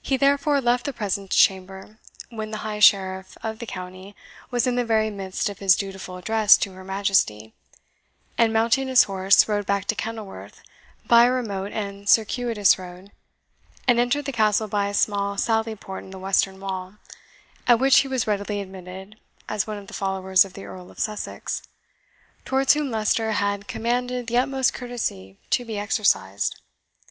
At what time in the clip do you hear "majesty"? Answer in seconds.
6.82-7.52